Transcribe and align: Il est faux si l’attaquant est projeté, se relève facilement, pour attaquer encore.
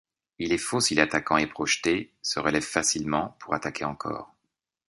Il 0.39 0.51
est 0.51 0.57
faux 0.57 0.79
si 0.79 0.95
l’attaquant 0.95 1.37
est 1.37 1.45
projeté, 1.45 2.11
se 2.23 2.39
relève 2.39 2.63
facilement, 2.63 3.35
pour 3.37 3.53
attaquer 3.53 3.85
encore. 3.85 4.33